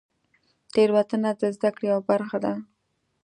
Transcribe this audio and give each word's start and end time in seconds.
تېروتنه 0.73 1.29
د 1.39 1.41
زدهکړې 1.55 1.85
یوه 1.93 2.01
برخه 2.09 2.37
ده. 2.45 2.53